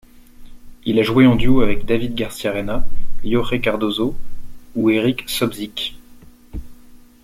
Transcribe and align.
Il 0.83 0.97
a 0.99 1.03
joué 1.03 1.27
en 1.27 1.35
duo 1.35 1.61
avec 1.61 1.85
David 1.85 2.15
Garciarena, 2.15 2.83
Jorge 3.23 3.61
Cardoso 3.61 4.15
ou 4.73 4.89
Eric 4.89 5.29
Sobzscyk. 5.29 5.95